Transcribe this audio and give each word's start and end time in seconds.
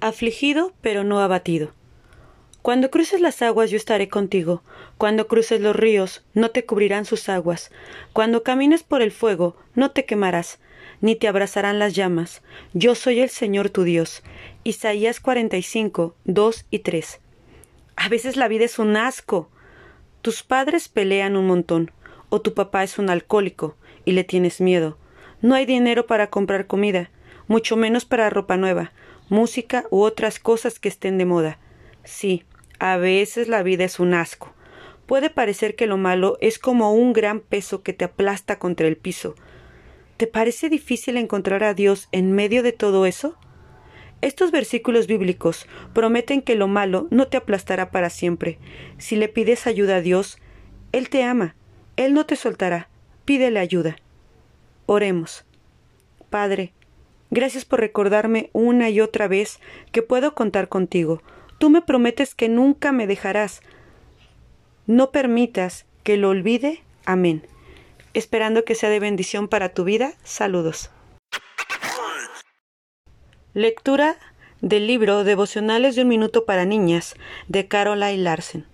Afligido, 0.00 0.72
pero 0.80 1.04
no 1.04 1.20
abatido. 1.20 1.72
Cuando 2.62 2.90
cruces 2.90 3.20
las 3.20 3.42
aguas 3.42 3.70
yo 3.70 3.76
estaré 3.76 4.08
contigo, 4.08 4.62
cuando 4.96 5.28
cruces 5.28 5.60
los 5.60 5.76
ríos 5.76 6.24
no 6.32 6.50
te 6.50 6.64
cubrirán 6.64 7.04
sus 7.04 7.28
aguas, 7.28 7.70
cuando 8.12 8.42
camines 8.42 8.82
por 8.82 9.02
el 9.02 9.12
fuego 9.12 9.56
no 9.74 9.90
te 9.90 10.06
quemarás, 10.06 10.60
ni 11.00 11.16
te 11.16 11.28
abrazarán 11.28 11.78
las 11.78 11.94
llamas. 11.94 12.42
Yo 12.72 12.94
soy 12.94 13.20
el 13.20 13.28
Señor 13.28 13.68
tu 13.68 13.82
Dios. 13.82 14.22
Isaías 14.62 15.20
45, 15.20 16.16
2 16.24 16.66
y 16.70 16.78
3. 16.78 17.20
A 17.96 18.08
veces 18.08 18.36
la 18.36 18.48
vida 18.48 18.64
es 18.64 18.78
un 18.78 18.96
asco. 18.96 19.50
Tus 20.22 20.42
padres 20.42 20.88
pelean 20.88 21.36
un 21.36 21.46
montón, 21.46 21.90
o 22.30 22.40
tu 22.40 22.54
papá 22.54 22.82
es 22.82 22.98
un 22.98 23.10
alcohólico 23.10 23.76
y 24.06 24.12
le 24.12 24.24
tienes 24.24 24.62
miedo. 24.62 24.96
No 25.42 25.54
hay 25.54 25.66
dinero 25.66 26.06
para 26.06 26.30
comprar 26.30 26.66
comida, 26.66 27.10
mucho 27.48 27.76
menos 27.76 28.04
para 28.04 28.30
ropa 28.30 28.56
nueva, 28.56 28.92
música 29.28 29.84
u 29.90 30.02
otras 30.02 30.38
cosas 30.38 30.78
que 30.78 30.88
estén 30.88 31.18
de 31.18 31.24
moda. 31.24 31.58
Sí, 32.04 32.44
a 32.78 32.96
veces 32.96 33.48
la 33.48 33.62
vida 33.62 33.84
es 33.84 33.98
un 33.98 34.14
asco. 34.14 34.52
Puede 35.06 35.30
parecer 35.30 35.76
que 35.76 35.86
lo 35.86 35.96
malo 35.96 36.38
es 36.40 36.58
como 36.58 36.92
un 36.94 37.12
gran 37.12 37.40
peso 37.40 37.82
que 37.82 37.92
te 37.92 38.04
aplasta 38.04 38.58
contra 38.58 38.86
el 38.86 38.96
piso. 38.96 39.34
¿Te 40.16 40.26
parece 40.26 40.68
difícil 40.68 41.16
encontrar 41.16 41.64
a 41.64 41.74
Dios 41.74 42.08
en 42.12 42.32
medio 42.32 42.62
de 42.62 42.72
todo 42.72 43.04
eso? 43.04 43.36
Estos 44.22 44.50
versículos 44.50 45.06
bíblicos 45.06 45.66
prometen 45.92 46.40
que 46.40 46.54
lo 46.54 46.68
malo 46.68 47.08
no 47.10 47.26
te 47.28 47.36
aplastará 47.36 47.90
para 47.90 48.08
siempre. 48.08 48.58
Si 48.96 49.16
le 49.16 49.28
pides 49.28 49.66
ayuda 49.66 49.96
a 49.96 50.00
Dios, 50.00 50.38
Él 50.92 51.10
te 51.10 51.24
ama, 51.24 51.56
Él 51.96 52.14
no 52.14 52.24
te 52.24 52.36
soltará. 52.36 52.88
Pídele 53.26 53.60
ayuda. 53.60 53.96
Oremos. 54.86 55.44
Padre, 56.30 56.72
gracias 57.34 57.64
por 57.64 57.80
recordarme 57.80 58.48
una 58.52 58.88
y 58.88 59.00
otra 59.00 59.28
vez 59.28 59.60
que 59.92 60.02
puedo 60.02 60.34
contar 60.34 60.68
contigo. 60.68 61.20
Tú 61.58 61.68
me 61.68 61.82
prometes 61.82 62.34
que 62.34 62.48
nunca 62.48 62.92
me 62.92 63.06
dejarás. 63.06 63.60
No 64.86 65.10
permitas 65.10 65.84
que 66.02 66.16
lo 66.16 66.30
olvide. 66.30 66.82
Amén. 67.04 67.46
Esperando 68.14 68.64
que 68.64 68.74
sea 68.74 68.88
de 68.88 69.00
bendición 69.00 69.48
para 69.48 69.70
tu 69.70 69.84
vida. 69.84 70.14
Saludos. 70.22 70.90
Lectura 73.52 74.16
del 74.60 74.86
libro 74.86 75.24
Devocionales 75.24 75.96
de 75.96 76.02
un 76.02 76.08
minuto 76.08 76.44
para 76.44 76.64
niñas 76.64 77.16
de 77.48 77.68
Caroline 77.68 78.18
Larsen. 78.18 78.66